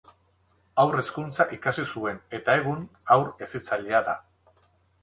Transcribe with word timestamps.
Haur 0.83 0.97
hezkuntza 1.01 1.47
ikasi 1.57 1.85
zuen 1.97 2.19
eta 2.39 2.59
egun, 2.63 2.83
haur 3.17 3.31
hezitzailea 3.45 4.03
da. 4.11 4.19